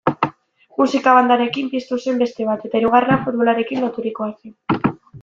Musika-bandarekin 0.81 1.67
piztu 1.73 1.99
zen 2.05 2.17
beste 2.21 2.47
bat, 2.47 2.65
eta 2.71 2.81
hirugarrena 2.81 3.19
futbolarekin 3.27 3.85
loturikoa 3.85 4.31
zen. 4.33 4.89